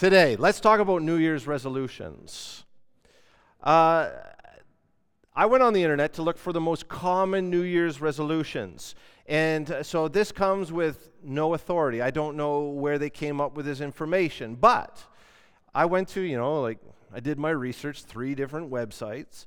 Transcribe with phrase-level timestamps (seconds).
[0.00, 2.64] today, let's talk about New Year's resolutions.
[3.62, 4.08] Uh,
[5.36, 8.94] I went on the internet to look for the most common New Year's resolutions.
[9.26, 12.00] And uh, so this comes with no authority.
[12.00, 14.54] I don't know where they came up with this information.
[14.54, 15.04] But
[15.74, 16.78] I went to, you know, like
[17.12, 19.44] I did my research, three different websites,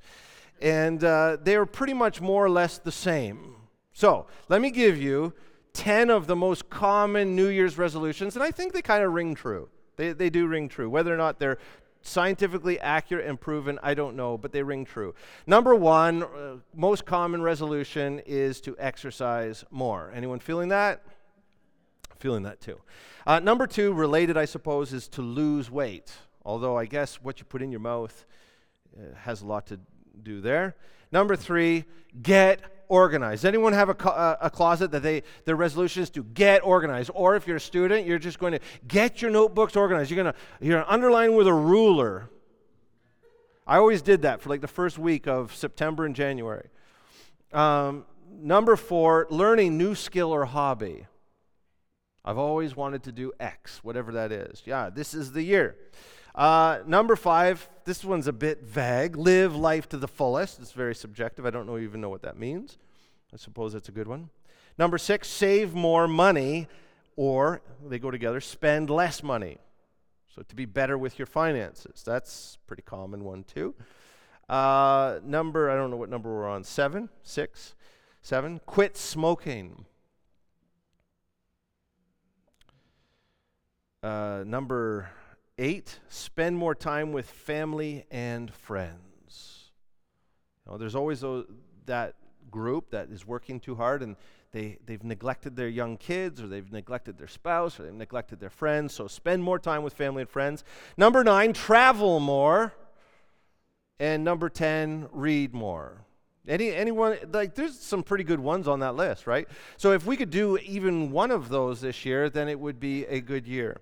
[0.61, 3.55] and uh, they were pretty much more or less the same.
[3.91, 5.33] So let me give you
[5.73, 9.33] 10 of the most common New Year's resolutions, and I think they kind of ring
[9.33, 9.69] true.
[9.95, 10.89] They, they do ring true.
[10.89, 11.57] Whether or not they're
[12.01, 15.15] scientifically accurate and proven, I don't know, but they ring true.
[15.47, 20.11] Number one, uh, most common resolution is to exercise more.
[20.13, 21.03] Anyone feeling that?
[22.19, 22.79] Feeling that too.
[23.25, 26.11] Uh, number two, related, I suppose, is to lose weight.
[26.45, 28.25] Although I guess what you put in your mouth
[28.97, 29.79] uh, has a lot to
[30.21, 30.75] do there.
[31.11, 31.85] Number three,
[32.21, 32.59] get
[32.93, 33.43] organized.
[33.43, 37.09] Anyone have a, uh, a closet that they their resolution is to get organized?
[37.15, 40.11] Or if you're a student, you're just going to get your notebooks organized.
[40.11, 42.29] You're gonna you're gonna underline with a ruler.
[43.65, 46.67] I always did that for like the first week of September and January.
[47.51, 51.07] Um, number four, learning new skill or hobby.
[52.23, 54.61] I've always wanted to do X, whatever that is.
[54.65, 55.75] Yeah, this is the year.
[56.35, 59.15] Uh, number five, this one's a bit vague.
[59.15, 60.59] Live life to the fullest.
[60.59, 61.45] It's very subjective.
[61.45, 62.77] I don't know, even know what that means.
[63.33, 64.29] I suppose that's a good one.
[64.77, 66.67] Number six, save more money,
[67.15, 69.57] or they go together, spend less money.
[70.33, 72.01] So to be better with your finances.
[72.03, 73.75] That's pretty common one too.
[74.49, 76.63] Uh, number, I don't know what number we're on.
[76.63, 77.75] Seven, six,
[78.23, 78.59] seven.
[78.65, 79.85] Quit smoking.
[84.01, 85.09] Uh, number
[85.59, 89.71] Eight, spend more time with family and friends.
[90.65, 91.23] You know, there's always
[91.85, 92.15] that
[92.49, 94.15] group that is working too hard and
[94.51, 98.49] they, they've neglected their young kids or they've neglected their spouse or they've neglected their
[98.49, 98.93] friends.
[98.93, 100.63] So spend more time with family and friends.
[100.97, 102.73] Number nine, travel more.
[103.99, 106.05] And number 10, read more.
[106.47, 109.47] Any, anyone, like, there's some pretty good ones on that list, right?
[109.77, 113.05] So if we could do even one of those this year, then it would be
[113.05, 113.77] a good year.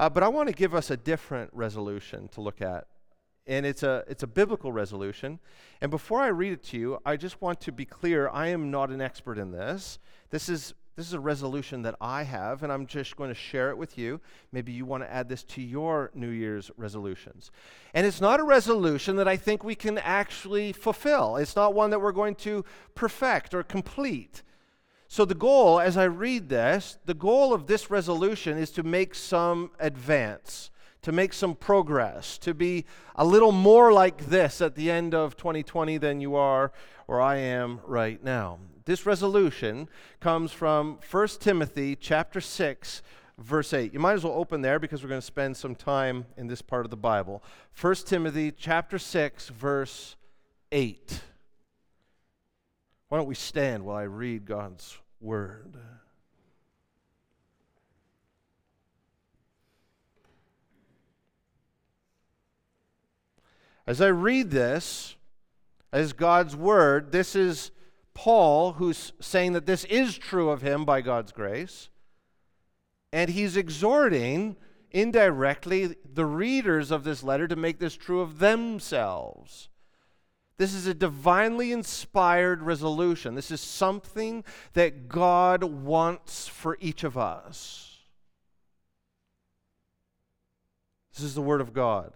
[0.00, 2.86] Uh, but I want to give us a different resolution to look at.
[3.46, 5.40] And it's a, it's a biblical resolution.
[5.82, 8.70] And before I read it to you, I just want to be clear I am
[8.70, 9.98] not an expert in this.
[10.30, 13.68] This is, this is a resolution that I have, and I'm just going to share
[13.68, 14.22] it with you.
[14.52, 17.50] Maybe you want to add this to your New Year's resolutions.
[17.92, 21.90] And it's not a resolution that I think we can actually fulfill, it's not one
[21.90, 22.64] that we're going to
[22.94, 24.42] perfect or complete.
[25.12, 29.16] So, the goal, as I read this, the goal of this resolution is to make
[29.16, 30.70] some advance,
[31.02, 32.84] to make some progress, to be
[33.16, 36.70] a little more like this at the end of 2020 than you are
[37.08, 38.60] or I am right now.
[38.84, 39.88] This resolution
[40.20, 43.02] comes from 1 Timothy chapter 6
[43.36, 43.92] verse 8.
[43.92, 46.62] You might as well open there because we're going to spend some time in this
[46.62, 47.42] part of the Bible.
[47.80, 50.14] 1 Timothy chapter 6 verse
[50.70, 51.20] 8.
[53.10, 55.76] Why don't we stand while I read God's word?
[63.84, 65.16] As I read this,
[65.92, 67.72] as God's word, this is
[68.14, 71.88] Paul who's saying that this is true of him by God's grace.
[73.12, 74.54] And he's exhorting
[74.92, 79.68] indirectly the readers of this letter to make this true of themselves.
[80.60, 83.34] This is a divinely inspired resolution.
[83.34, 87.96] This is something that God wants for each of us.
[91.14, 92.12] This is the Word of God.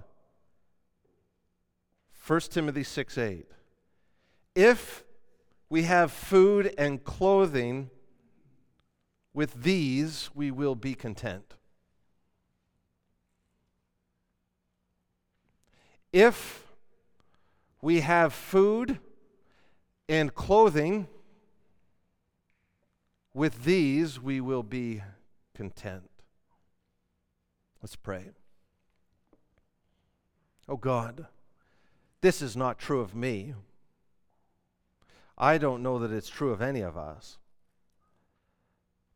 [2.26, 3.46] 1 Timothy 6 8.
[4.54, 5.04] If
[5.70, 7.88] we have food and clothing,
[9.32, 11.54] with these we will be content.
[16.12, 16.63] If
[17.84, 18.98] we have food
[20.08, 21.06] and clothing.
[23.34, 25.02] With these we will be
[25.54, 26.08] content.
[27.82, 28.30] Let's pray.
[30.66, 31.26] Oh God,
[32.22, 33.52] this is not true of me.
[35.36, 37.36] I don't know that it's true of any of us.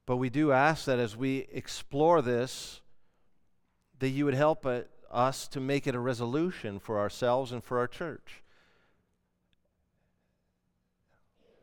[0.05, 2.83] But we do ask that as we explore this,
[3.99, 4.67] that you would help
[5.11, 8.43] us to make it a resolution for ourselves and for our church.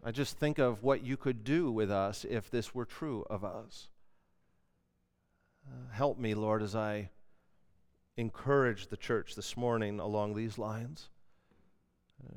[0.07, 3.43] I just think of what you could do with us if this were true of
[3.43, 3.87] us.
[5.67, 7.09] Uh, help me, Lord, as I
[8.15, 11.09] encourage the church this morning along these lines.
[12.23, 12.35] Uh,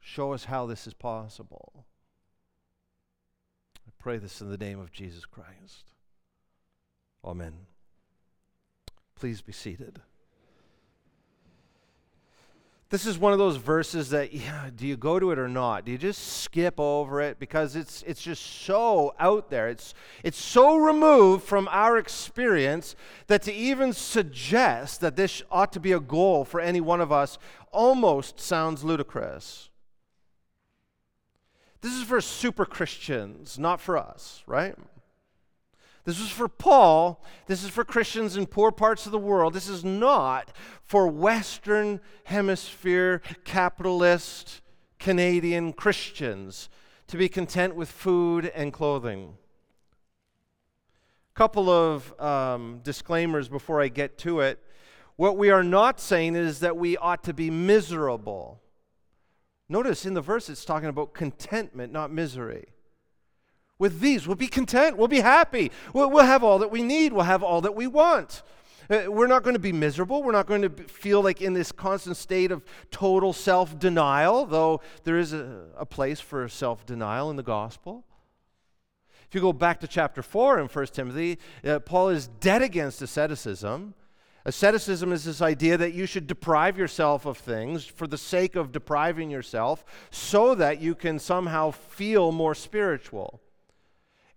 [0.00, 1.86] show us how this is possible.
[3.86, 5.92] I pray this in the name of Jesus Christ.
[7.24, 7.52] Amen.
[9.14, 10.00] Please be seated.
[12.90, 15.84] This is one of those verses that yeah, do you go to it or not?
[15.84, 19.68] Do you just skip over it because it's it's just so out there.
[19.68, 25.80] It's it's so removed from our experience that to even suggest that this ought to
[25.80, 27.38] be a goal for any one of us
[27.72, 29.68] almost sounds ludicrous.
[31.80, 34.74] This is for super Christians, not for us, right?
[36.08, 37.22] This is for Paul.
[37.48, 39.52] This is for Christians in poor parts of the world.
[39.52, 40.50] This is not
[40.82, 44.62] for Western Hemisphere capitalist
[44.98, 46.70] Canadian Christians
[47.08, 49.34] to be content with food and clothing.
[51.34, 54.64] Couple of um, disclaimers before I get to it.
[55.16, 58.62] What we are not saying is that we ought to be miserable.
[59.68, 62.68] Notice in the verse it's talking about contentment, not misery
[63.78, 64.26] with these.
[64.26, 64.96] We'll be content.
[64.96, 65.70] We'll be happy.
[65.92, 67.12] We'll, we'll have all that we need.
[67.12, 68.42] We'll have all that we want.
[68.90, 70.22] Uh, we're not going to be miserable.
[70.22, 74.80] We're not going to feel like in this constant state of total self denial, though
[75.04, 78.04] there is a, a place for self denial in the gospel.
[79.28, 83.02] If you go back to chapter 4 in 1 Timothy, uh, Paul is dead against
[83.02, 83.92] asceticism.
[84.46, 88.72] Asceticism is this idea that you should deprive yourself of things for the sake of
[88.72, 93.42] depriving yourself so that you can somehow feel more spiritual.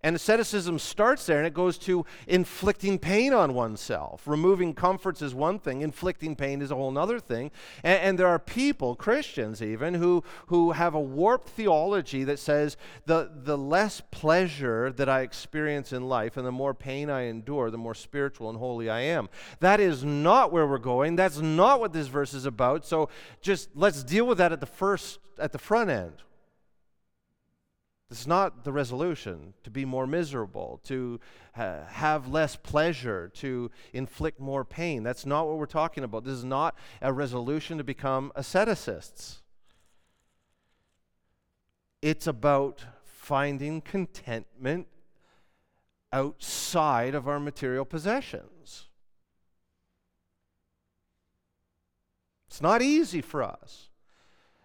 [0.03, 4.23] And asceticism starts there and it goes to inflicting pain on oneself.
[4.25, 7.51] Removing comforts is one thing, inflicting pain is a whole other thing.
[7.83, 12.77] And, and, there are people, Christians even, who, who have a warped theology that says
[13.05, 17.69] the, the less pleasure that I experience in life and the more pain I endure,
[17.69, 19.29] the more spiritual and holy I am.
[19.59, 21.15] That is not where we're going.
[21.15, 22.85] That's not what this verse is about.
[22.85, 23.09] So
[23.41, 26.23] just let's deal with that at the first, at the front end.
[28.11, 31.17] This is not the resolution to be more miserable, to
[31.53, 35.01] have less pleasure, to inflict more pain.
[35.01, 36.25] That's not what we're talking about.
[36.25, 39.37] This is not a resolution to become asceticists.
[42.01, 44.87] It's about finding contentment
[46.11, 48.89] outside of our material possessions.
[52.49, 53.87] It's not easy for us.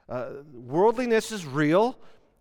[0.08, 1.96] Uh, worldliness is real.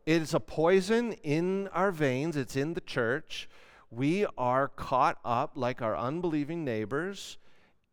[0.05, 3.49] It is a poison in our veins, it's in the church.
[3.89, 7.37] We are caught up, like our unbelieving neighbors,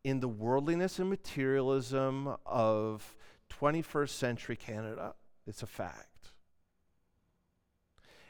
[0.05, 3.17] in the worldliness and materialism of
[3.49, 5.15] 21st century Canada.
[5.47, 6.33] It's a fact.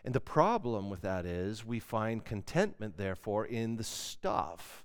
[0.05, 4.85] And the problem with that is we find contentment, therefore, in the stuff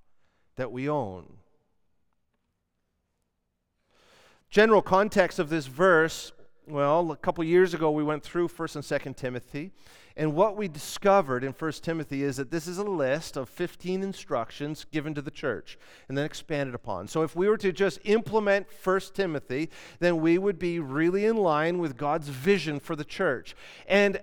[0.56, 1.38] that we own.
[4.50, 6.32] General context of this verse
[6.68, 9.72] well, a couple years ago, we went through 1st and 2nd Timothy.
[10.18, 14.02] And what we discovered in 1st Timothy is that this is a list of 15
[14.02, 15.78] instructions given to the church
[16.10, 17.08] and then expanded upon.
[17.08, 19.70] So if we were to just implement 1st Timothy,
[20.00, 23.56] then we would be really in line with God's vision for the church.
[23.88, 24.20] And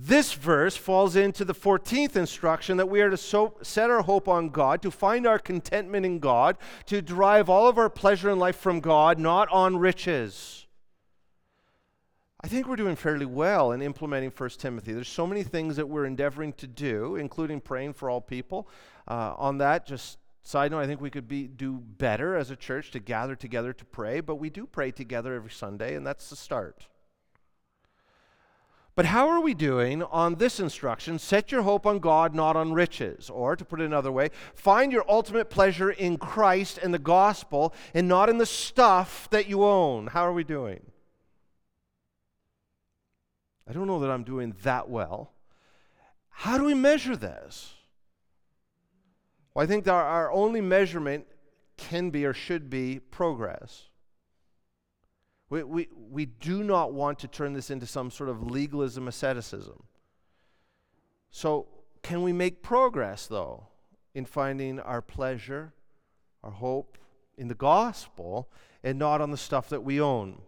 [0.00, 4.28] this verse falls into the 14th instruction that we are to so set our hope
[4.28, 8.38] on God, to find our contentment in God, to derive all of our pleasure in
[8.38, 10.66] life from God, not on riches.
[12.40, 14.92] I think we're doing fairly well in implementing 1 Timothy.
[14.92, 18.68] There's so many things that we're endeavoring to do, including praying for all people.
[19.08, 22.56] Uh, on that, just side note, I think we could be, do better as a
[22.56, 26.30] church to gather together to pray, but we do pray together every Sunday, and that's
[26.30, 26.86] the start.
[28.98, 31.20] But how are we doing on this instruction?
[31.20, 33.30] Set your hope on God, not on riches.
[33.30, 37.72] Or, to put it another way, find your ultimate pleasure in Christ and the gospel
[37.94, 40.08] and not in the stuff that you own.
[40.08, 40.80] How are we doing?
[43.68, 45.30] I don't know that I'm doing that well.
[46.30, 47.74] How do we measure this?
[49.54, 51.24] Well, I think that our only measurement
[51.76, 53.87] can be or should be progress.
[55.50, 59.82] We, we, we do not want to turn this into some sort of legalism asceticism.
[61.30, 61.66] So,
[62.02, 63.66] can we make progress, though,
[64.14, 65.72] in finding our pleasure,
[66.42, 66.98] our hope
[67.36, 68.50] in the gospel,
[68.82, 70.40] and not on the stuff that we own?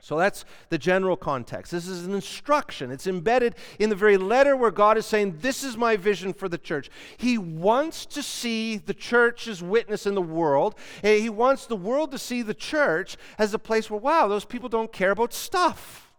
[0.00, 1.72] So that's the general context.
[1.72, 2.92] This is an instruction.
[2.92, 6.48] It's embedded in the very letter where God is saying, This is my vision for
[6.48, 6.88] the church.
[7.16, 10.76] He wants to see the church's witness in the world.
[11.02, 14.68] He wants the world to see the church as a place where, wow, those people
[14.68, 16.12] don't care about stuff.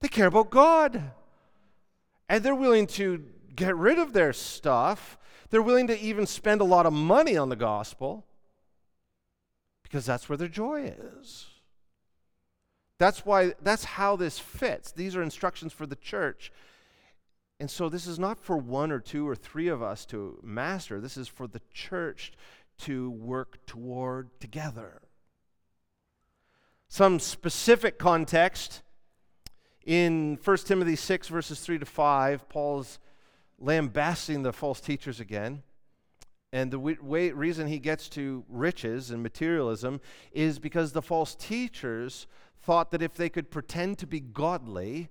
[0.00, 1.10] They care about God.
[2.28, 5.18] And they're willing to get rid of their stuff.
[5.50, 8.24] They're willing to even spend a lot of money on the gospel
[9.92, 11.44] because that's where their joy is.
[12.98, 14.90] That's why that's how this fits.
[14.90, 16.50] These are instructions for the church.
[17.60, 20.98] And so this is not for one or two or three of us to master.
[20.98, 22.32] This is for the church
[22.78, 25.02] to work toward together.
[26.88, 28.82] Some specific context
[29.84, 32.98] in 1 Timothy 6, verses 3 to 5, Paul's
[33.58, 35.62] lambasting the false teachers again.
[36.52, 40.00] And the way, reason he gets to riches and materialism
[40.32, 42.26] is because the false teachers
[42.62, 45.08] thought that if they could pretend to be godly,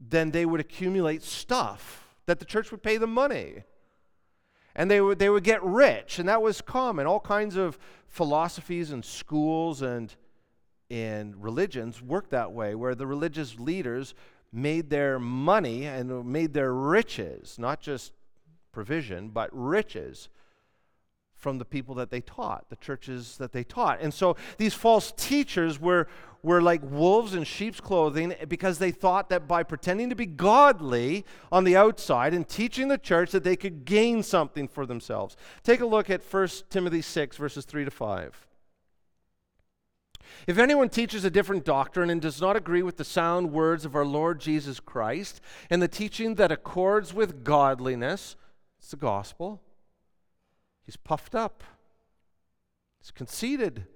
[0.00, 3.64] then they would accumulate stuff, that the church would pay them money.
[4.74, 7.06] And they would, they would get rich, and that was common.
[7.06, 10.14] All kinds of philosophies and schools and,
[10.88, 14.14] and religions worked that way, where the religious leaders
[14.52, 18.12] made their money and made their riches, not just
[18.72, 20.28] provision, but riches
[21.40, 24.00] from the people that they taught, the churches that they taught.
[24.00, 26.06] And so these false teachers were,
[26.42, 31.24] were like wolves in sheep's clothing because they thought that by pretending to be godly
[31.50, 35.36] on the outside and teaching the church that they could gain something for themselves.
[35.62, 38.46] Take a look at 1 Timothy 6, verses 3 to 5.
[40.46, 43.96] If anyone teaches a different doctrine and does not agree with the sound words of
[43.96, 48.36] our Lord Jesus Christ and the teaching that accords with godliness,
[48.80, 49.60] it's the gospel
[50.90, 51.62] He's puffed up,
[52.98, 53.86] he's conceited.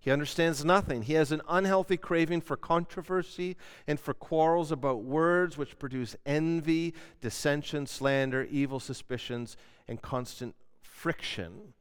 [0.00, 1.02] He understands nothing.
[1.02, 3.56] He has an unhealthy craving for controversy
[3.86, 9.56] and for quarrels about words which produce envy, dissension, slander, evil suspicions,
[9.86, 11.74] and constant friction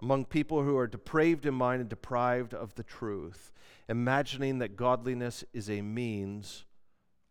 [0.00, 3.52] among people who are depraved in mind and deprived of the truth,
[3.86, 6.64] imagining that godliness is a means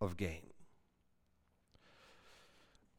[0.02, 0.52] of gain.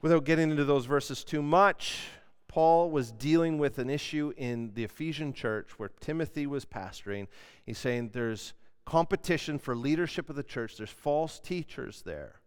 [0.02, 2.08] Without getting into those verses too much,
[2.48, 7.26] Paul was dealing with an issue in the Ephesian church where Timothy was pastoring.
[7.64, 12.40] He's saying there's competition for leadership of the church, there's false teachers there.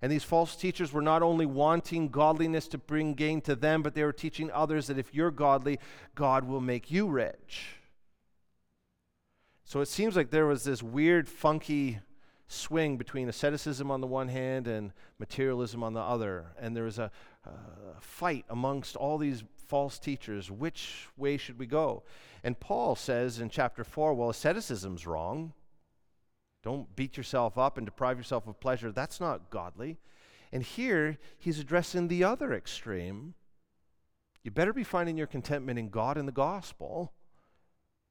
[0.00, 3.94] And these false teachers were not only wanting godliness to bring gain to them, but
[3.94, 5.78] they were teaching others that if you're godly,
[6.14, 7.76] God will make you rich.
[9.64, 11.98] So it seems like there was this weird, funky
[12.48, 16.46] swing between asceticism on the one hand and materialism on the other.
[16.58, 17.10] And there is a,
[17.44, 20.50] a fight amongst all these false teachers.
[20.50, 22.02] Which way should we go?
[22.42, 25.52] And Paul says in chapter 4 well, asceticism's wrong.
[26.62, 28.90] Don't beat yourself up and deprive yourself of pleasure.
[28.90, 29.98] That's not godly.
[30.50, 33.34] And here he's addressing the other extreme.
[34.42, 37.12] You better be finding your contentment in God and the gospel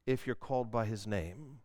[0.06, 1.58] if you're called by his name.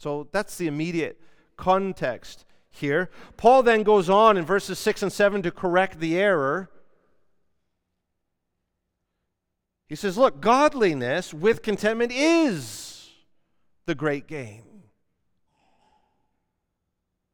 [0.00, 1.20] So that's the immediate
[1.58, 3.10] context here.
[3.36, 6.70] Paul then goes on in verses 6 and 7 to correct the error.
[9.90, 13.10] He says, Look, godliness with contentment is
[13.84, 14.62] the great gain.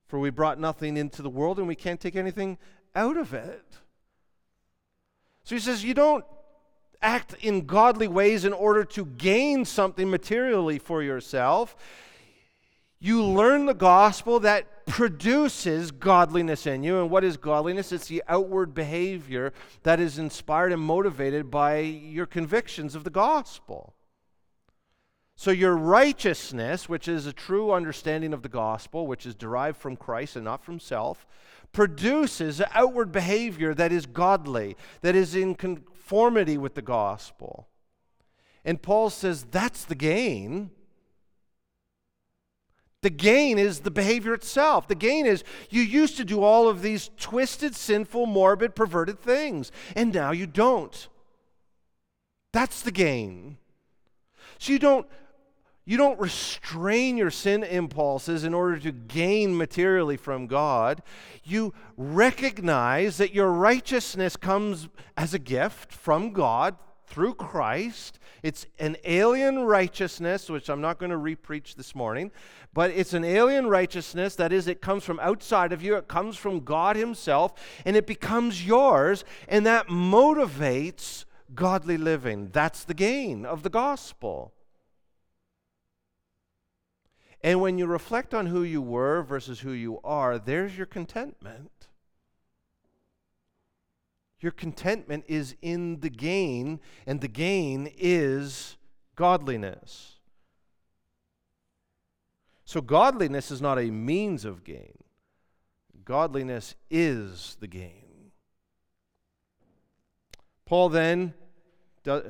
[0.09, 2.59] For we brought nothing into the world and we can't take anything
[2.97, 3.77] out of it.
[5.45, 6.25] So he says, You don't
[7.01, 11.77] act in godly ways in order to gain something materially for yourself
[12.99, 17.01] you learn the gospel that produces godliness in you.
[17.01, 17.93] And what is godliness?
[17.93, 23.95] It's the outward behavior that is inspired and motivated by your convictions of the gospel.
[25.39, 29.97] So, your righteousness, which is a true understanding of the gospel, which is derived from
[29.97, 31.27] Christ and not from self,
[31.73, 37.69] produces outward behavior that is godly, that is in conformity with the gospel.
[38.65, 40.71] And Paul says that's the gain.
[43.03, 44.89] The gain is the behavior itself.
[44.89, 49.71] The gain is you used to do all of these twisted, sinful, morbid, perverted things,
[49.95, 51.09] and now you don't.
[52.53, 53.59] That's the gain.
[54.59, 55.07] So you don't
[55.89, 61.01] you don't restrain your sin impulses in order to gain materially from God.
[61.45, 66.77] You recognize that your righteousness comes as a gift from God
[67.07, 68.19] through Christ.
[68.43, 72.31] It's an alien righteousness, which I'm not going to repreach this morning,
[72.75, 74.37] but it's an alien righteousness.
[74.37, 78.07] That is, it comes from outside of you, it comes from God Himself, and it
[78.07, 82.51] becomes yours, and that motivates godly living.
[82.53, 84.53] That's the gain of the gospel.
[87.43, 91.71] And when you reflect on who you were versus who you are, there's your contentment.
[94.41, 98.77] Your contentment is in the gain, and the gain is
[99.15, 100.17] godliness.
[102.65, 104.99] So, godliness is not a means of gain,
[106.05, 108.33] godliness is the gain.
[110.67, 111.33] Paul then
[112.07, 112.21] uh,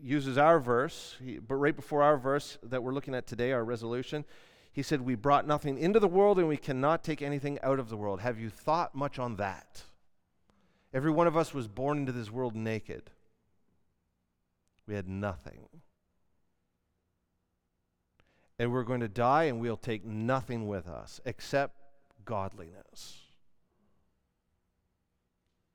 [0.00, 4.24] uses our verse, but right before our verse that we're looking at today, our resolution,
[4.72, 7.88] He said, We brought nothing into the world and we cannot take anything out of
[7.88, 8.20] the world.
[8.20, 9.82] Have you thought much on that?
[10.94, 13.10] Every one of us was born into this world naked.
[14.86, 15.68] We had nothing.
[18.58, 21.76] And we're going to die and we'll take nothing with us except
[22.24, 23.18] godliness.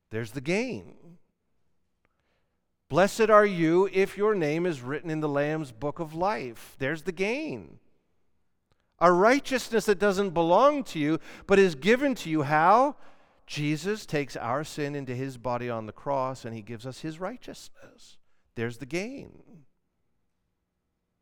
[0.10, 1.17] There's the gain.
[2.89, 6.75] Blessed are you if your name is written in the Lamb's book of life.
[6.80, 7.80] There's the gain.
[8.99, 12.43] A righteousness that doesn't belong to you, but is given to you.
[12.43, 12.95] How?
[13.47, 17.19] Jesus takes our sin into his body on the cross and he gives us his
[17.19, 18.17] righteousness.
[18.55, 19.63] There's the gain.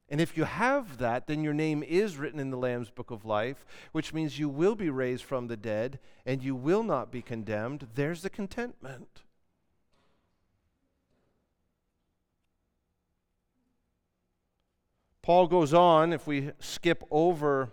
[0.09, 3.25] And if you have that, then your name is written in the Lamb's book of
[3.25, 7.21] life, which means you will be raised from the dead and you will not be
[7.21, 7.87] condemned.
[7.93, 9.21] There's the contentment.
[15.21, 17.71] Paul goes on, if we skip over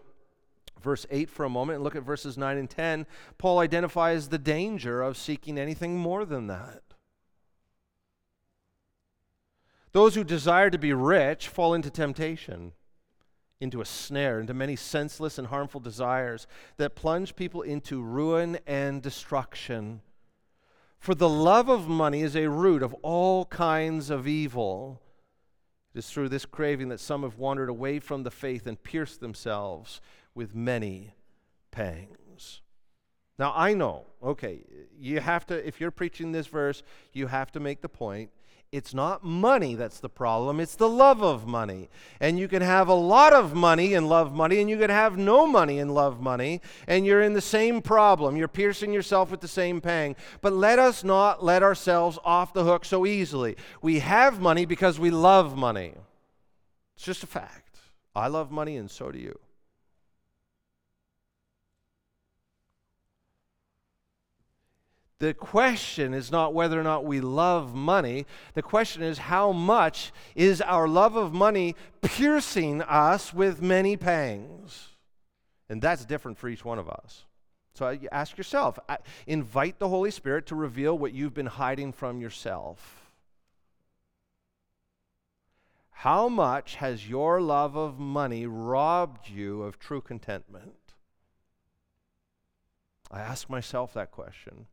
[0.82, 3.06] verse 8 for a moment and look at verses 9 and 10,
[3.38, 6.82] Paul identifies the danger of seeking anything more than that.
[9.92, 12.72] Those who desire to be rich fall into temptation,
[13.60, 16.46] into a snare, into many senseless and harmful desires
[16.78, 20.00] that plunge people into ruin and destruction.
[20.98, 25.00] For the love of money is a root of all kinds of evil.
[25.94, 29.20] It is through this craving that some have wandered away from the faith and pierced
[29.20, 30.00] themselves
[30.34, 31.14] with many
[31.70, 32.60] pangs.
[33.38, 34.60] Now, I know, okay,
[34.98, 38.30] you have to, if you're preaching this verse, you have to make the point
[38.72, 41.90] it's not money that's the problem, it's the love of money.
[42.20, 45.18] And you can have a lot of money and love money, and you can have
[45.18, 48.34] no money and love money, and you're in the same problem.
[48.34, 50.16] You're piercing yourself with the same pang.
[50.40, 53.56] But let us not let ourselves off the hook so easily.
[53.82, 55.92] We have money because we love money.
[56.96, 57.78] It's just a fact.
[58.16, 59.38] I love money, and so do you.
[65.22, 68.26] The question is not whether or not we love money.
[68.54, 74.88] The question is how much is our love of money piercing us with many pangs?
[75.68, 77.22] And that's different for each one of us.
[77.74, 78.80] So uh, ask yourself,
[79.28, 83.12] invite the Holy Spirit to reveal what you've been hiding from yourself.
[85.90, 90.94] How much has your love of money robbed you of true contentment?
[93.08, 94.66] I ask myself that question.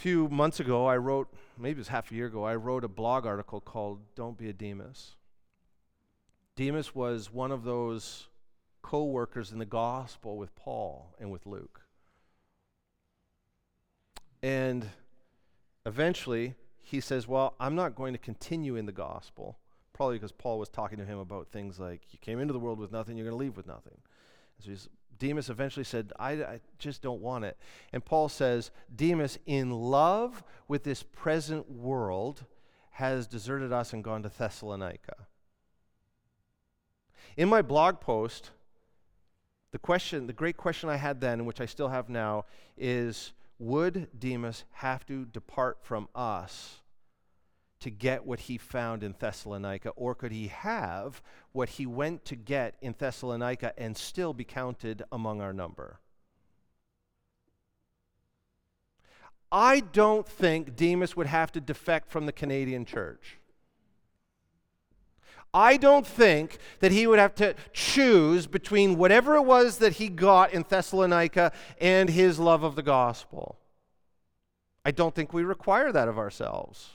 [0.00, 2.88] Few months ago, I wrote, maybe it was half a year ago, I wrote a
[2.88, 5.16] blog article called Don't Be a Demas.
[6.56, 8.28] Demas was one of those
[8.80, 11.82] co workers in the gospel with Paul and with Luke.
[14.42, 14.88] And
[15.84, 19.58] eventually, he says, Well, I'm not going to continue in the gospel.
[19.92, 22.78] Probably because Paul was talking to him about things like, You came into the world
[22.78, 23.98] with nothing, you're going to leave with nothing.
[24.60, 24.88] So he's
[25.20, 27.56] Demas eventually said, I, I, just don't want it.
[27.92, 32.44] And Paul says, Demas, in love with this present world,
[32.92, 35.26] has deserted us and gone to Thessalonica.
[37.36, 38.50] In my blog post,
[39.72, 44.08] the question, the great question I had then, which I still have now, is would
[44.18, 46.80] Demas have to depart from us
[47.80, 52.36] to get what he found in Thessalonica, or could he have what he went to
[52.36, 55.98] get in Thessalonica and still be counted among our number?
[59.50, 63.38] I don't think Demas would have to defect from the Canadian church.
[65.52, 70.08] I don't think that he would have to choose between whatever it was that he
[70.08, 73.58] got in Thessalonica and his love of the gospel.
[74.84, 76.90] I don't think we require that of ourselves.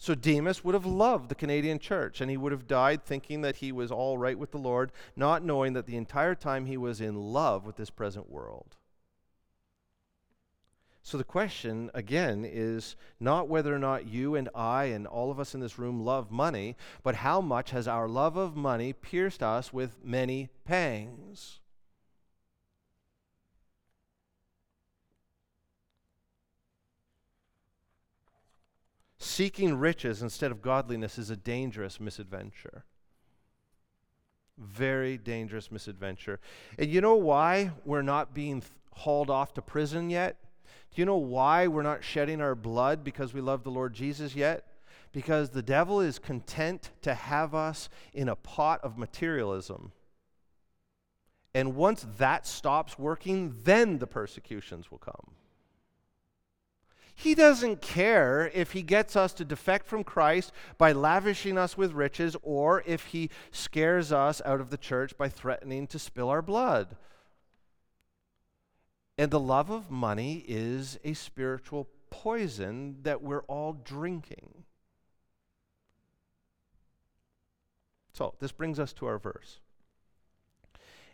[0.00, 3.56] So Demas would have loved the Canadian church, and he would have died thinking that
[3.56, 7.00] he was all right with the Lord, not knowing that the entire time he was
[7.00, 8.76] in love with this present world.
[11.02, 15.40] So the question, again, is not whether or not you and I and all of
[15.40, 19.42] us in this room love money, but how much has our love of money pierced
[19.42, 21.58] us with many pangs?
[29.18, 32.84] Seeking riches instead of godliness is a dangerous misadventure.
[34.56, 36.40] Very dangerous misadventure.
[36.78, 40.36] And you know why we're not being hauled off to prison yet?
[40.94, 44.34] Do you know why we're not shedding our blood because we love the Lord Jesus
[44.34, 44.64] yet?
[45.12, 49.92] Because the devil is content to have us in a pot of materialism.
[51.54, 55.34] And once that stops working, then the persecutions will come.
[57.20, 61.90] He doesn't care if he gets us to defect from Christ by lavishing us with
[61.90, 66.42] riches or if he scares us out of the church by threatening to spill our
[66.42, 66.96] blood.
[69.18, 74.62] And the love of money is a spiritual poison that we're all drinking.
[78.12, 79.58] So, this brings us to our verse.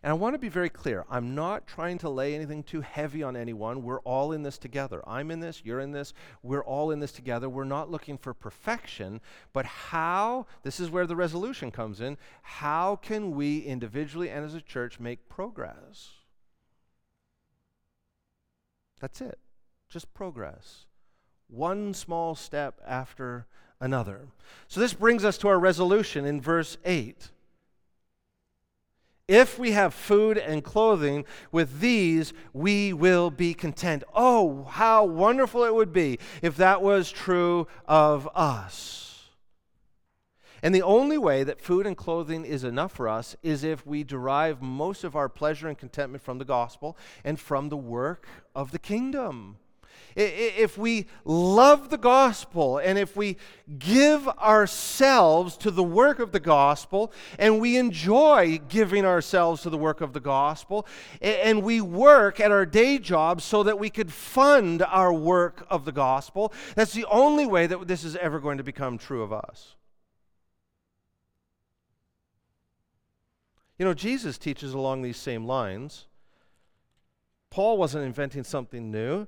[0.05, 1.07] And I want to be very clear.
[1.09, 3.83] I'm not trying to lay anything too heavy on anyone.
[3.83, 5.03] We're all in this together.
[5.09, 6.13] I'm in this, you're in this,
[6.43, 7.49] we're all in this together.
[7.49, 9.23] We're not looking for perfection,
[9.55, 14.53] but how, this is where the resolution comes in, how can we individually and as
[14.53, 16.11] a church make progress?
[19.01, 19.39] That's it.
[19.89, 20.85] Just progress.
[21.49, 23.47] One small step after
[23.81, 24.29] another.
[24.69, 27.31] So this brings us to our resolution in verse 8.
[29.27, 34.05] If we have food and clothing, with these we will be content.
[34.15, 39.31] Oh, how wonderful it would be if that was true of us.
[40.63, 44.03] And the only way that food and clothing is enough for us is if we
[44.03, 48.71] derive most of our pleasure and contentment from the gospel and from the work of
[48.73, 49.59] the kingdom
[50.17, 53.37] if we love the gospel and if we
[53.79, 59.79] give ourselves to the work of the gospel and we enjoy giving ourselves to the
[59.79, 60.87] work of the gospel
[61.21, 65.85] and we work at our day jobs so that we could fund our work of
[65.85, 69.33] the gospel, that's the only way that this is ever going to become true of
[69.33, 69.75] us.
[73.79, 76.07] You know, Jesus teaches along these same lines.
[77.51, 79.27] Paul wasn't inventing something new.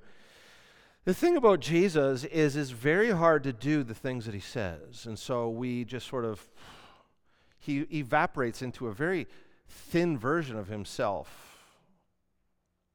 [1.07, 5.07] The thing about Jesus is it's very hard to do the things that he says.
[5.07, 6.51] And so we just sort of
[7.61, 9.29] he evaporates into a very
[9.69, 11.61] thin version of himself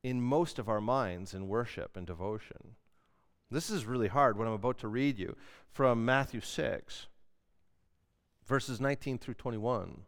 [0.03, 2.75] in most of our minds in worship and devotion.
[3.49, 5.37] This is really hard what I'm about to read you
[5.71, 7.07] from Matthew 6
[8.45, 10.01] verses 19 through 21.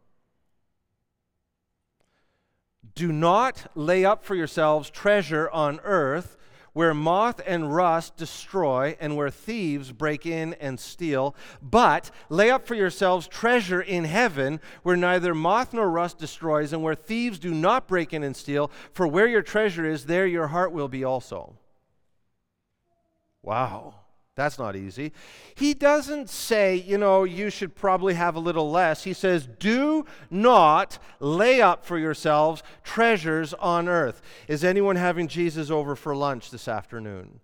[2.94, 6.36] Do not lay up for yourselves treasure on earth
[6.74, 11.34] where moth and rust destroy, and where thieves break in and steal.
[11.62, 16.82] But lay up for yourselves treasure in heaven, where neither moth nor rust destroys, and
[16.82, 18.70] where thieves do not break in and steal.
[18.92, 21.56] For where your treasure is, there your heart will be also.
[23.42, 24.03] Wow.
[24.36, 25.12] That's not easy.
[25.54, 29.04] He doesn't say, you know, you should probably have a little less.
[29.04, 34.20] He says, do not lay up for yourselves treasures on earth.
[34.48, 37.40] Is anyone having Jesus over for lunch this afternoon?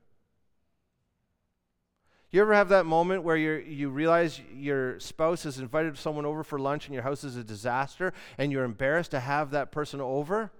[2.32, 6.44] You ever have that moment where you you realize your spouse has invited someone over
[6.44, 10.00] for lunch and your house is a disaster and you're embarrassed to have that person
[10.00, 10.52] over?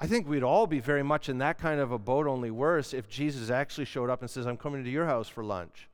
[0.00, 2.92] I think we'd all be very much in that kind of a boat, only worse,
[2.92, 5.88] if Jesus actually showed up and says, I'm coming to your house for lunch.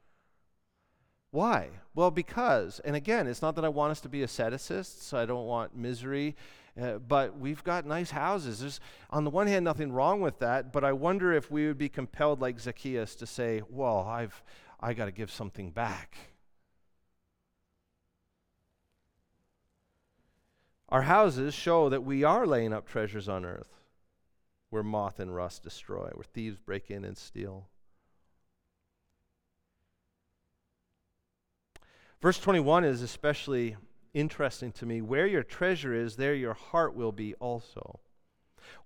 [1.32, 1.68] Why?
[1.94, 5.46] Well, because, and again, it's not that I want us to be asceticists, I don't
[5.46, 6.34] want misery,
[6.80, 8.60] uh, but we've got nice houses.
[8.60, 11.78] There's, on the one hand, nothing wrong with that, but I wonder if we would
[11.78, 14.42] be compelled, like Zacchaeus, to say, Well, I've,
[14.80, 16.16] I got to give something back.
[20.88, 23.79] Our houses show that we are laying up treasures on earth
[24.70, 27.68] where moth and rust destroy, where thieves break in and steal.
[32.22, 33.76] Verse 21 is especially
[34.14, 35.00] interesting to me.
[35.00, 38.00] Where your treasure is, there your heart will be also.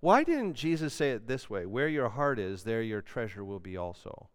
[0.01, 1.67] Why didn't Jesus say it this way?
[1.67, 4.29] Where your heart is, there your treasure will be also.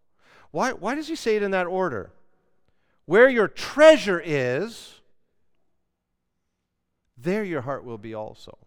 [0.52, 2.12] Why, why does he say it in that order?
[3.06, 5.00] Where your treasure is,
[7.18, 8.58] there your heart will be also.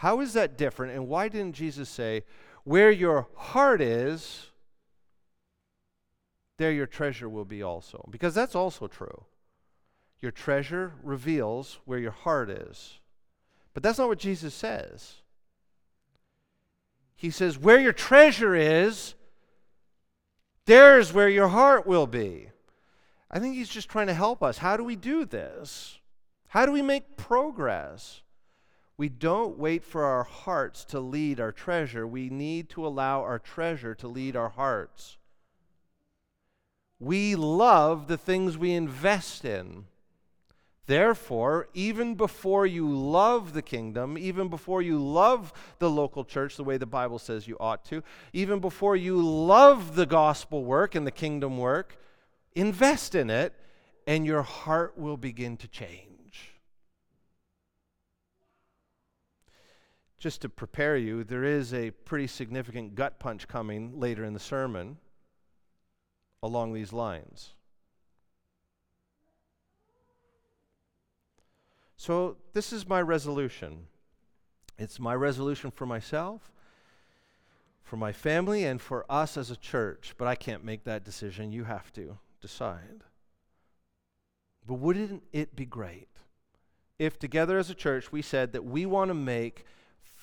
[0.00, 0.94] How is that different?
[0.94, 2.24] And why didn't Jesus say,
[2.64, 4.46] Where your heart is,
[6.56, 8.08] there your treasure will be also?
[8.10, 9.26] Because that's also true.
[10.22, 13.00] Your treasure reveals where your heart is.
[13.74, 15.16] But that's not what Jesus says.
[17.14, 19.12] He says, Where your treasure is,
[20.64, 22.48] there's where your heart will be.
[23.30, 24.56] I think he's just trying to help us.
[24.56, 25.98] How do we do this?
[26.48, 28.22] How do we make progress?
[29.00, 32.06] We don't wait for our hearts to lead our treasure.
[32.06, 35.16] We need to allow our treasure to lead our hearts.
[36.98, 39.86] We love the things we invest in.
[40.84, 46.64] Therefore, even before you love the kingdom, even before you love the local church the
[46.64, 48.02] way the Bible says you ought to,
[48.34, 51.96] even before you love the gospel work and the kingdom work,
[52.54, 53.54] invest in it,
[54.06, 56.09] and your heart will begin to change.
[60.20, 64.38] Just to prepare you, there is a pretty significant gut punch coming later in the
[64.38, 64.98] sermon
[66.42, 67.54] along these lines.
[71.96, 73.86] So, this is my resolution.
[74.78, 76.52] It's my resolution for myself,
[77.82, 80.14] for my family, and for us as a church.
[80.16, 81.52] But I can't make that decision.
[81.52, 83.04] You have to decide.
[84.66, 86.08] But wouldn't it be great
[86.98, 89.64] if together as a church we said that we want to make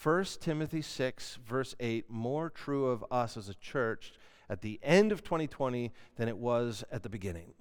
[0.02, 4.14] 1 Timothy 6, verse 8, more true of us as a church
[4.50, 7.54] at the end of 2020 than it was at the beginning?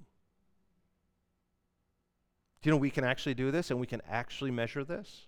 [2.61, 5.27] Do you know we can actually do this and we can actually measure this?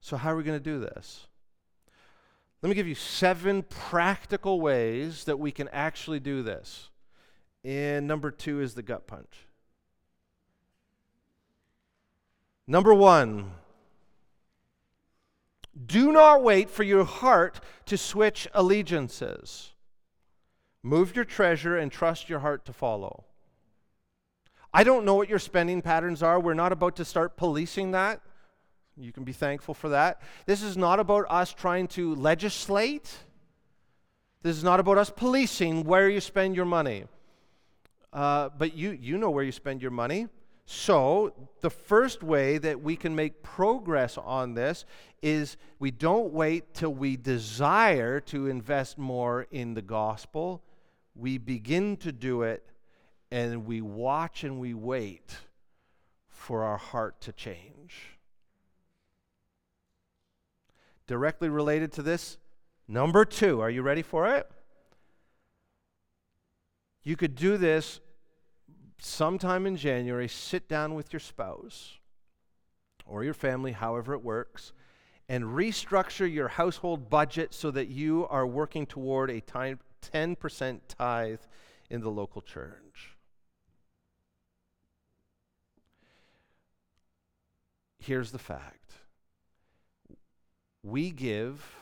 [0.00, 1.26] So, how are we going to do this?
[2.62, 6.88] Let me give you seven practical ways that we can actually do this.
[7.64, 9.46] And number two is the gut punch.
[12.68, 13.50] Number one,
[15.84, 19.72] do not wait for your heart to switch allegiances.
[20.82, 23.24] Move your treasure and trust your heart to follow.
[24.72, 26.38] I don't know what your spending patterns are.
[26.38, 28.20] We're not about to start policing that.
[28.96, 30.22] You can be thankful for that.
[30.46, 33.14] This is not about us trying to legislate.
[34.42, 37.04] This is not about us policing where you spend your money.
[38.12, 40.28] Uh, but you, you know where you spend your money.
[40.68, 44.84] So, the first way that we can make progress on this
[45.22, 50.64] is we don't wait till we desire to invest more in the gospel.
[51.14, 52.68] We begin to do it
[53.30, 55.36] and we watch and we wait
[56.28, 58.18] for our heart to change.
[61.06, 62.38] Directly related to this,
[62.88, 64.50] number two, are you ready for it?
[67.04, 68.00] You could do this
[68.98, 71.94] sometime in January, sit down with your spouse
[73.04, 74.72] or your family, however it works,
[75.28, 81.40] and restructure your household budget so that you are working toward a 10% tithe
[81.90, 83.16] in the local church.
[87.98, 88.92] Here's the fact
[90.84, 91.76] we give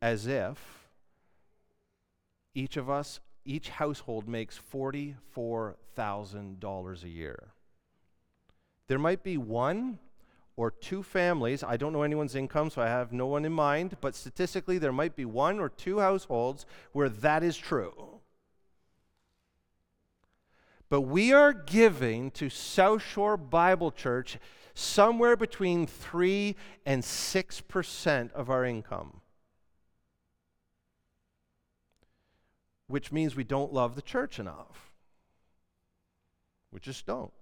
[0.00, 0.88] as if
[2.54, 7.48] each of us each household makes $44,000 a year.
[8.86, 9.98] There might be one
[10.56, 13.96] or two families, I don't know anyone's income, so I have no one in mind,
[14.00, 18.20] but statistically, there might be one or two households where that is true.
[20.90, 24.38] But we are giving to South Shore Bible Church
[24.74, 29.17] somewhere between 3 and 6% of our income.
[32.88, 34.92] Which means we don't love the church enough.
[36.72, 37.32] We just don't.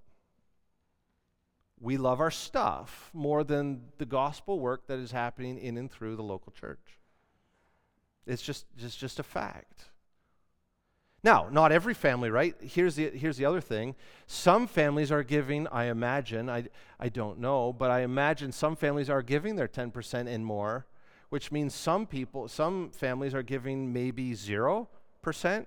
[1.80, 6.16] We love our stuff more than the gospel work that is happening in and through
[6.16, 6.98] the local church.
[8.26, 9.84] It's just, just, just a fact.
[11.22, 12.54] Now, not every family, right?
[12.60, 13.94] Here's the, here's the other thing.
[14.26, 19.10] Some families are giving, I imagine, I, I don't know, but I imagine some families
[19.10, 20.86] are giving their 10% and more,
[21.28, 24.88] which means some people, some families are giving maybe zero
[25.26, 25.66] percent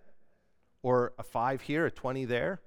[0.84, 2.62] or a 5 here, a 20 there.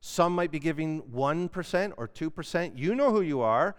[0.00, 2.78] Some might be giving 1% or 2%.
[2.78, 3.76] You know who you are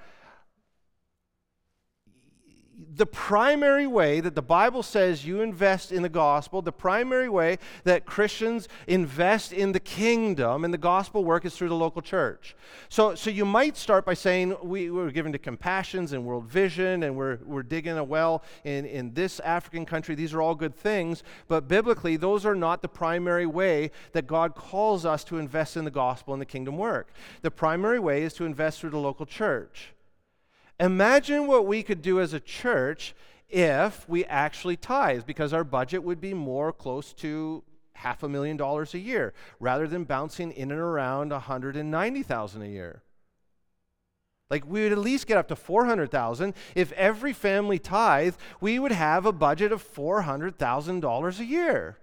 [2.95, 7.57] the primary way that the Bible says you invest in the gospel, the primary way
[7.83, 12.55] that Christians invest in the kingdom and the gospel work is through the local church.
[12.89, 17.03] So, so you might start by saying, we, we're given to Compassions and World Vision,
[17.03, 20.15] and we're, we're digging a well in, in this African country.
[20.15, 24.55] These are all good things, but biblically, those are not the primary way that God
[24.55, 27.11] calls us to invest in the gospel and the kingdom work.
[27.41, 29.93] The primary way is to invest through the local church.
[30.81, 33.13] Imagine what we could do as a church
[33.49, 37.63] if we actually tithe, because our budget would be more close to
[37.93, 43.03] half a million dollars a year rather than bouncing in and around 190,000 a year.
[44.49, 48.91] Like we would at least get up to 400,000 if every family tithe, we would
[48.91, 51.97] have a budget of $400,000 a year.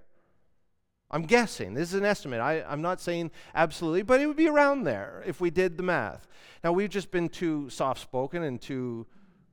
[1.11, 1.75] I'm guessing.
[1.75, 2.41] This is an estimate.
[2.41, 5.83] I, am not saying absolutely, but it would be around there if we did the
[5.83, 6.27] math.
[6.63, 9.07] Now, we've just been too soft spoken and too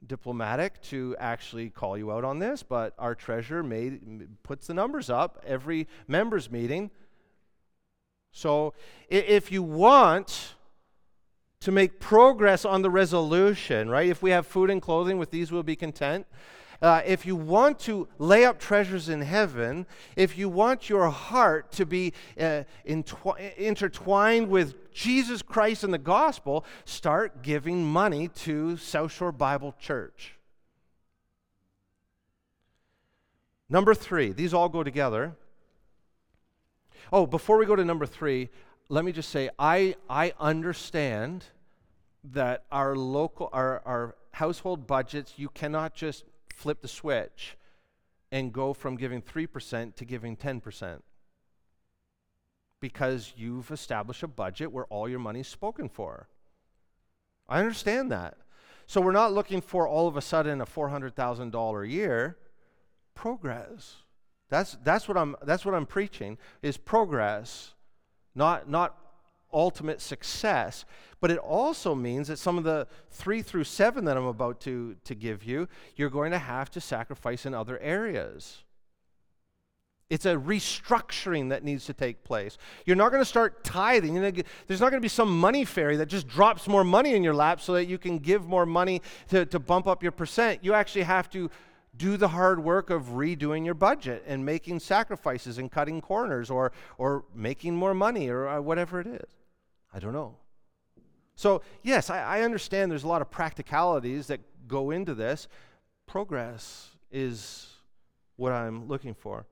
[0.05, 5.09] diplomatic to actually call you out on this, but our treasurer made, puts the numbers
[5.09, 6.91] up every members' meeting.
[8.31, 8.73] So
[9.07, 10.55] if you want
[11.61, 14.09] to make progress on the resolution, right?
[14.09, 16.27] If we have food and clothing, with these we'll be content.
[16.85, 21.71] Uh, if you want to lay up treasures in heaven, if you want your heart
[21.71, 29.11] to be uh, intertwined with Jesus Christ and the gospel, start giving money to South
[29.11, 30.35] Shore Bible Church.
[33.67, 35.35] Number three, these all go together.
[37.11, 38.49] Oh, before we go to number three,
[38.89, 41.45] let me just say I, I understand
[42.25, 46.25] that our local, our, our household budgets, you cannot just
[46.55, 47.57] flip the switch
[48.31, 51.01] and go from giving 3% to giving 10%
[52.79, 56.27] because you've established a budget where all your money is spoken for.
[57.47, 58.37] I understand that.
[58.87, 62.37] So we're not looking for all of a sudden a $400,000 a year
[63.15, 63.95] progress.
[64.49, 67.73] That's, that's, what I'm, that's what I'm preaching is progress,
[68.35, 68.97] not, not
[69.55, 70.85] ultimate success.
[71.21, 74.95] But it also means that some of the three through seven that I'm about to,
[75.05, 78.63] to give you, you're going to have to sacrifice in other areas.
[80.07, 82.59] It's a restructuring that needs to take place.
[82.85, 84.21] You're not going to start tithing.
[84.67, 87.33] there's not going to be some money fairy that just drops more money in your
[87.33, 90.63] lap so that you can give more money to, to bump up your percent.
[90.63, 91.49] You actually have to
[91.97, 96.71] do the hard work of redoing your budget and making sacrifices and cutting corners or,
[96.99, 99.44] or making more money or uh, whatever it is.
[99.95, 100.35] I don't know.
[101.35, 105.47] So, yes, I, I understand there's a lot of practicalities that go into this.
[106.05, 107.69] Progress is
[108.35, 109.45] what I'm looking for.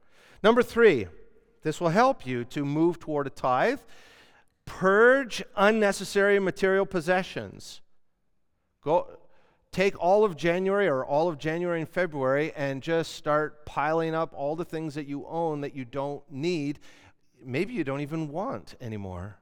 [0.43, 1.07] Number three,
[1.61, 3.79] this will help you to move toward a tithe.
[4.65, 7.79] Purge unnecessary material possessions.
[8.83, 9.17] Go,
[9.71, 14.33] take all of January or all of January and February and just start piling up
[14.35, 16.79] all the things that you own that you don't need,
[17.41, 19.37] maybe you don't even want anymore.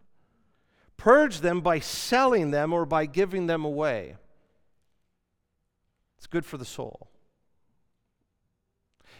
[1.01, 4.17] Purge them by selling them or by giving them away.
[6.19, 7.07] It's good for the soul.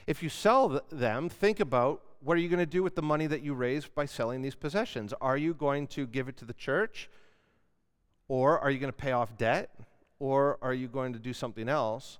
[0.06, 3.26] If you sell them, think about what are you going to do with the money
[3.26, 5.12] that you raise by selling these possessions?
[5.22, 7.10] Are you going to give it to the church?
[8.28, 9.72] Or are you going to pay off debt?
[10.20, 12.20] Or are you going to do something else?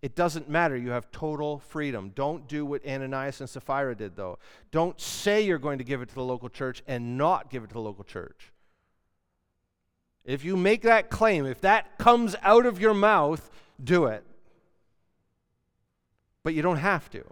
[0.00, 0.74] It doesn't matter.
[0.74, 2.12] You have total freedom.
[2.14, 4.38] Don't do what Ananias and Sapphira did, though.
[4.70, 7.66] Don't say you're going to give it to the local church and not give it
[7.66, 8.51] to the local church.
[10.24, 13.50] If you make that claim, if that comes out of your mouth,
[13.82, 14.24] do it.
[16.44, 17.24] But you don't have to.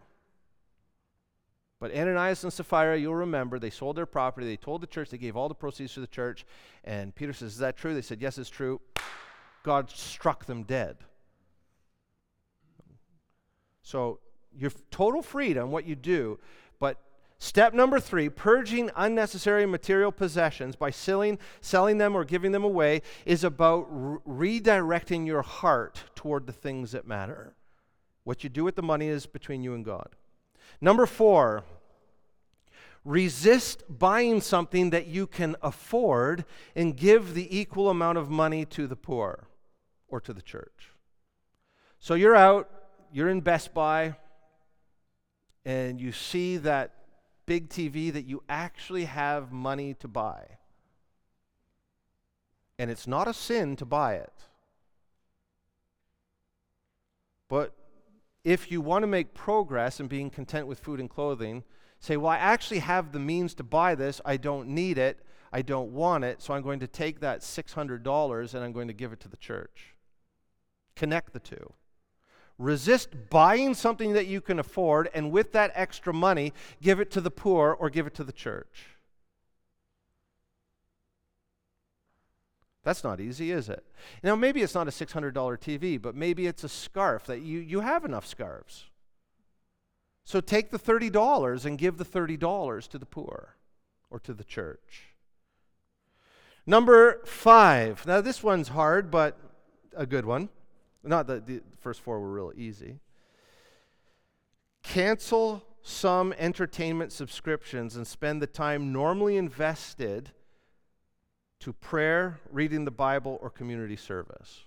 [1.81, 4.47] But Ananias and Sapphira, you'll remember, they sold their property.
[4.47, 6.45] They told the church, they gave all the proceeds to the church.
[6.85, 7.95] And Peter says, Is that true?
[7.95, 8.81] They said, Yes, it's true.
[9.63, 10.99] God struck them dead.
[13.83, 14.21] So,
[14.57, 16.39] your total freedom, what you do,
[16.79, 16.99] but
[17.43, 23.01] Step number three purging unnecessary material possessions by selling, selling them or giving them away
[23.25, 27.55] is about re- redirecting your heart toward the things that matter.
[28.25, 30.11] What you do with the money is between you and God.
[30.83, 31.65] Number four,
[33.07, 36.45] resist buying something that you can afford
[36.77, 39.49] and give the equal amount of money to the poor
[40.09, 40.91] or to the church.
[42.01, 42.69] So you're out,
[43.11, 44.17] you're in Best Buy,
[45.65, 47.00] and you see that
[47.51, 50.59] big TV that you actually have money to buy.
[52.79, 54.33] And it's not a sin to buy it.
[57.49, 57.75] But
[58.45, 61.65] if you want to make progress in being content with food and clothing,
[61.99, 64.21] say, Well, I actually have the means to buy this.
[64.25, 65.19] I don't need it.
[65.53, 66.41] I don't want it.
[66.41, 69.37] So I'm going to take that $600 and I'm going to give it to the
[69.37, 69.97] church.
[70.95, 71.73] Connect the two.
[72.61, 76.53] Resist buying something that you can afford, and with that extra money,
[76.83, 78.85] give it to the poor or give it to the church.
[82.85, 83.83] That's not easy, is it?
[84.23, 87.81] Now, maybe it's not a $600 TV, but maybe it's a scarf that you, you
[87.81, 88.85] have enough scarves.
[90.25, 93.57] So take the $30 and give the $30 to the poor
[94.11, 95.15] or to the church.
[96.67, 98.07] Number five.
[98.07, 99.39] Now, this one's hard, but
[99.97, 100.51] a good one.
[101.03, 103.01] Not that the first four were real easy.
[104.83, 110.31] Cancel some entertainment subscriptions and spend the time normally invested
[111.61, 114.65] to prayer, reading the Bible, or community service.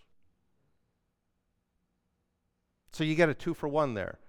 [2.92, 4.20] So you get a two for one there.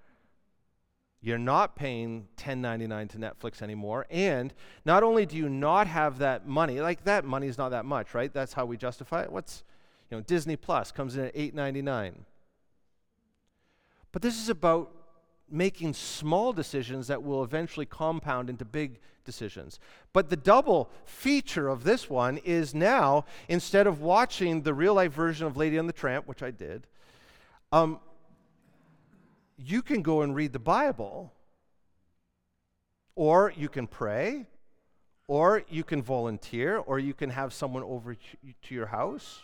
[1.21, 4.07] You're not paying $10.99 to Netflix anymore.
[4.11, 4.53] And
[4.85, 8.13] not only do you not have that money, like that money is not that much,
[8.13, 8.33] right?
[8.33, 9.33] That's how we justify it.
[9.33, 9.65] What's
[10.11, 12.15] you know, Disney Plus comes in at $8.99.
[14.13, 14.93] But this is about
[15.51, 19.79] making small decisions that will eventually compound into big decisions.
[20.13, 25.13] But the double feature of this one is now, instead of watching the real life
[25.13, 26.87] version of Lady and the Tramp, which I did,
[27.73, 27.99] um,
[29.57, 31.33] you can go and read the Bible,
[33.15, 34.47] or you can pray,
[35.27, 39.41] or you can volunteer, or you can have someone over to your house.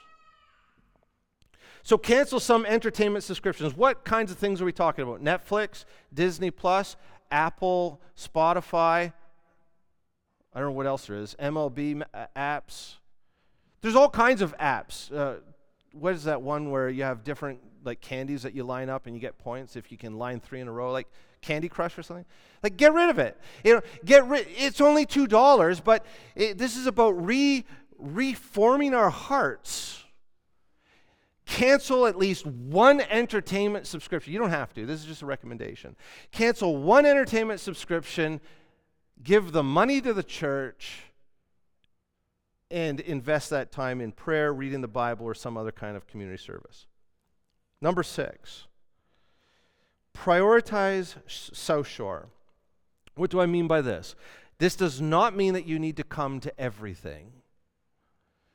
[1.82, 3.74] So cancel some entertainment subscriptions.
[3.74, 5.22] What kinds of things are we talking about?
[5.22, 6.96] Netflix, Disney Plus,
[7.30, 9.12] Apple, Spotify.
[10.52, 11.34] I don't know what else there is.
[11.40, 12.94] MLB uh, apps.
[13.80, 15.14] There's all kinds of apps.
[15.14, 15.40] Uh,
[15.92, 19.14] what is that one where you have different like candies that you line up and
[19.14, 21.08] you get points if you can line three in a row, like
[21.40, 22.26] Candy Crush or something?
[22.62, 23.38] Like, get rid of it.
[23.64, 24.46] You know, get rid.
[24.50, 26.04] It's only two dollars, but
[26.34, 27.64] it, this is about re
[27.98, 29.89] reforming our hearts
[31.60, 34.32] cancel at least one entertainment subscription.
[34.32, 35.94] You don't have to, this is just a recommendation.
[36.32, 38.40] Cancel one entertainment subscription,
[39.22, 41.02] give the money to the church,
[42.70, 46.42] and invest that time in prayer, reading the Bible, or some other kind of community
[46.42, 46.86] service.
[47.82, 48.66] Number six,
[50.16, 52.28] prioritize South Shore.
[53.16, 54.14] What do I mean by this?
[54.56, 57.32] This does not mean that you need to come to everything.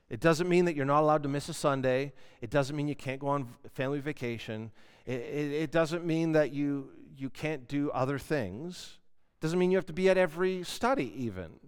[0.10, 2.14] It doesn't mean that you're not allowed to miss a Sunday.
[2.41, 4.72] It doesn't mean you can't go on family vacation.
[5.06, 8.99] It, it, it, doesn't mean that you, you can't do other things.
[9.39, 11.60] It doesn't mean you have to be at every study, even.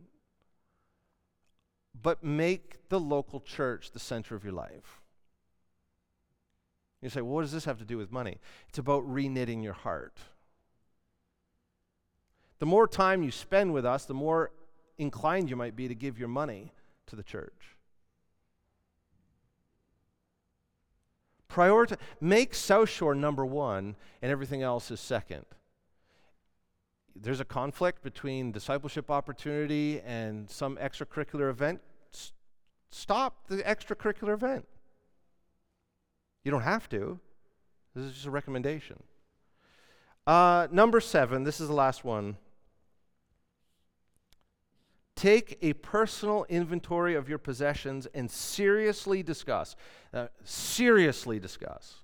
[2.00, 5.02] But make the local church the center of your life.
[7.02, 8.40] You say, well, what does this have to do with money?
[8.70, 10.18] It's about reknitting your heart.
[12.60, 14.52] The more time you spend with us, the more
[14.98, 16.74] inclined you might be to give your money
[17.08, 17.77] to the church.
[21.50, 25.46] Prioritize, make South Shore number one, and everything else is second.
[27.16, 31.82] There's a conflict between discipleship opportunity and some extracurricular event.
[32.14, 32.32] S-
[32.92, 34.68] stop the extracurricular event.
[36.44, 37.20] You don't have to.
[37.96, 39.02] This is just a recommendation.
[40.28, 42.38] Uh, number seven, this is the last one.
[45.18, 49.76] Take a personal inventory of your possessions and seriously discuss.
[50.14, 52.02] Uh, seriously discuss.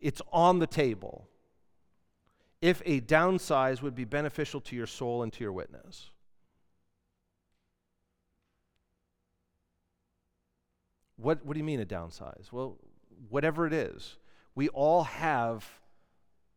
[0.00, 1.28] It's on the table.
[2.60, 6.10] If a downsize would be beneficial to your soul and to your witness.
[11.16, 12.50] What, what do you mean a downsize?
[12.50, 12.78] Well,
[13.28, 14.16] whatever it is,
[14.56, 15.64] we all have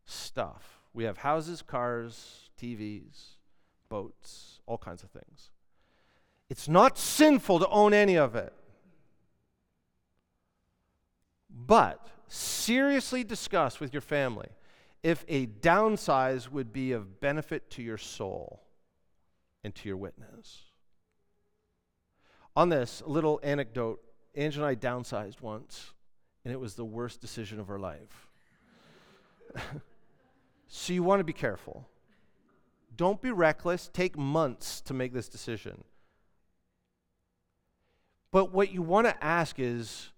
[0.05, 0.79] stuff.
[0.91, 3.36] We have houses, cars, TVs,
[3.89, 5.49] boats, all kinds of things.
[6.49, 8.53] It's not sinful to own any of it.
[11.49, 14.49] But seriously discuss with your family
[15.03, 18.61] if a downsize would be of benefit to your soul
[19.63, 20.63] and to your witness.
[22.55, 24.01] On this, a little anecdote
[24.35, 25.93] Ange and I downsized once,
[26.45, 28.27] and it was the worst decision of our life.
[30.67, 31.87] so you want to be careful.
[32.97, 33.89] Don't be reckless.
[33.93, 35.83] Take months to make this decision.
[38.31, 40.09] But what you want to ask is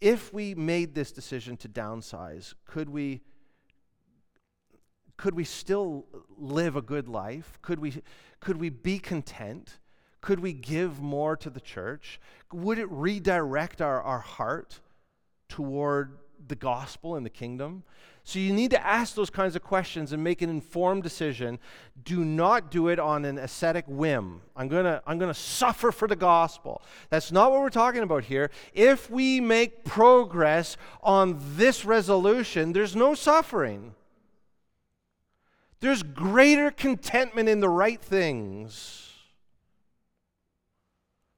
[0.00, 3.22] if we made this decision to downsize, could we
[5.16, 6.06] could we still
[6.36, 7.58] live a good life?
[7.62, 8.02] Could we
[8.40, 9.78] could we be content?
[10.20, 12.20] Could we give more to the church?
[12.52, 14.80] Would it redirect our, our heart
[15.48, 17.82] toward the gospel and the kingdom?
[18.24, 21.58] So you need to ask those kinds of questions and make an informed decision.
[22.04, 24.42] Do not do it on an ascetic whim.
[24.54, 26.82] I'm going to I'm going to suffer for the gospel.
[27.10, 28.50] That's not what we're talking about here.
[28.74, 33.94] If we make progress on this resolution, there's no suffering.
[35.80, 39.10] There's greater contentment in the right things.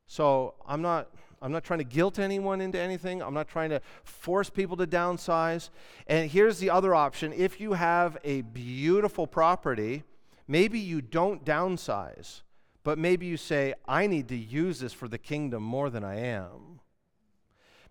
[0.06, 1.08] So, I'm not
[1.44, 3.22] I'm not trying to guilt anyone into anything.
[3.22, 5.68] I'm not trying to force people to downsize.
[6.06, 10.04] And here's the other option if you have a beautiful property,
[10.48, 12.40] maybe you don't downsize,
[12.82, 16.18] but maybe you say, I need to use this for the kingdom more than I
[16.20, 16.80] am.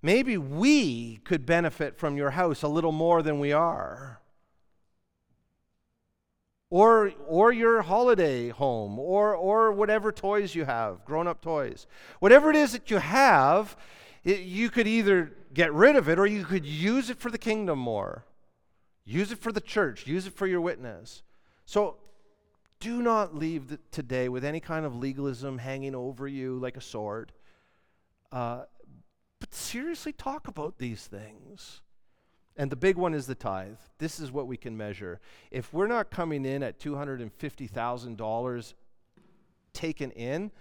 [0.02, 4.20] Maybe we could benefit from your house a little more than we are
[6.74, 11.86] or, or your holiday home, or, or whatever toys you have, grown up toys.
[12.18, 13.78] Whatever it is that you have,
[14.24, 17.38] it, you could either get rid of it or you could use it for the
[17.38, 18.26] kingdom more.
[19.06, 21.22] Use it for the church, use it for your witness.
[21.68, 21.98] So
[22.80, 26.82] do not leave the, today with any kind of legalism hanging over you like a
[26.82, 27.34] sword.
[28.32, 28.64] Uh,
[29.40, 31.82] but seriously talk about these things.
[32.56, 33.78] And the big one is the tithe.
[33.98, 35.20] This is what we can measure.
[35.50, 38.74] If we're not coming in at $250,000
[39.74, 40.52] taken in,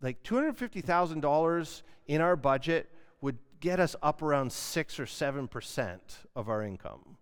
[0.00, 2.90] like $250,000 in our budget
[3.20, 5.98] would get us up around 6 or 7%
[6.34, 7.16] of our income.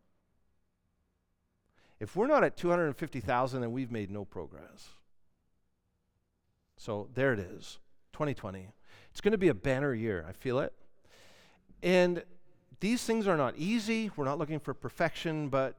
[2.00, 4.88] If we're not at 250,000 then we've made no progress.
[6.76, 7.78] So there it is.
[8.12, 8.68] 2020.
[9.10, 10.24] It's going to be a banner year.
[10.28, 10.72] I feel it.
[11.82, 12.24] And
[12.80, 14.10] these things are not easy.
[14.16, 15.78] We're not looking for perfection, but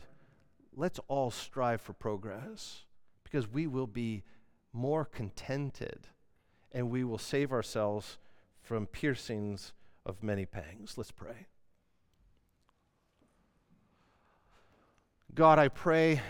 [0.75, 2.83] let's all strive for progress
[3.23, 4.23] because we will be
[4.73, 6.07] more contented
[6.71, 8.17] and we will save ourselves
[8.61, 9.73] from piercings
[10.05, 10.97] of many pangs.
[10.97, 11.47] Let's pray.
[15.33, 16.21] God, I pray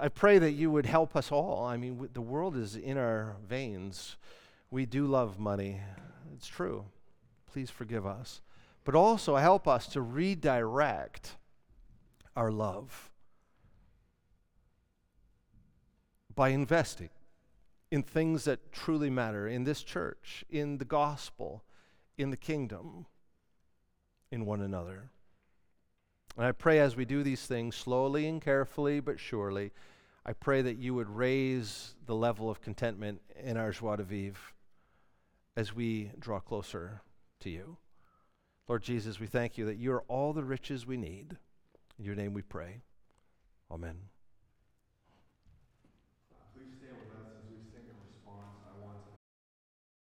[0.00, 1.64] I pray that you would help us all.
[1.66, 4.16] I mean, the world is in our veins.
[4.70, 5.80] We do love money.
[6.34, 6.86] It's true.
[7.46, 8.40] Please forgive us
[8.86, 11.36] but also help us to redirect
[12.36, 13.10] our love
[16.32, 17.10] by investing
[17.90, 21.64] in things that truly matter in this church, in the gospel,
[22.16, 23.06] in the kingdom,
[24.30, 25.10] in one another.
[26.36, 29.72] And I pray as we do these things slowly and carefully but surely,
[30.24, 34.52] I pray that you would raise the level of contentment in our joie de vivre
[35.56, 37.00] as we draw closer
[37.40, 37.78] to you.
[38.68, 41.36] Lord Jesus, we thank you that you are all the riches we need.
[41.98, 42.82] In your name we pray.
[43.70, 43.96] Amen.